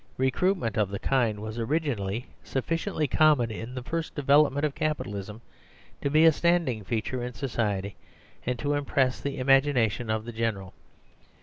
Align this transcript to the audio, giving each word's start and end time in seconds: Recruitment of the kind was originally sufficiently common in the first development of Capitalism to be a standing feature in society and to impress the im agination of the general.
Recruitment 0.17 0.77
of 0.79 0.89
the 0.89 0.97
kind 0.97 1.39
was 1.39 1.59
originally 1.59 2.25
sufficiently 2.43 3.07
common 3.07 3.51
in 3.51 3.75
the 3.75 3.83
first 3.83 4.15
development 4.15 4.65
of 4.65 4.73
Capitalism 4.73 5.41
to 6.01 6.09
be 6.09 6.25
a 6.25 6.31
standing 6.31 6.83
feature 6.83 7.21
in 7.23 7.33
society 7.35 7.95
and 8.43 8.57
to 8.57 8.73
impress 8.73 9.21
the 9.21 9.37
im 9.37 9.45
agination 9.45 10.09
of 10.09 10.25
the 10.25 10.33
general. 10.33 10.73